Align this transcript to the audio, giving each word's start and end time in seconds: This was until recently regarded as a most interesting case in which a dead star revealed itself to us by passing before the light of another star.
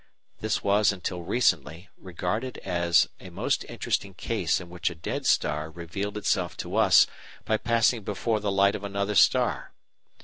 This 0.39 0.63
was 0.63 0.91
until 0.91 1.21
recently 1.21 1.87
regarded 1.95 2.57
as 2.65 3.07
a 3.19 3.29
most 3.29 3.63
interesting 3.69 4.15
case 4.15 4.59
in 4.59 4.67
which 4.67 4.89
a 4.89 4.95
dead 4.95 5.27
star 5.27 5.69
revealed 5.69 6.17
itself 6.17 6.57
to 6.57 6.75
us 6.75 7.05
by 7.45 7.57
passing 7.57 8.01
before 8.01 8.39
the 8.39 8.51
light 8.51 8.73
of 8.73 8.83
another 8.83 9.13
star. 9.13 9.73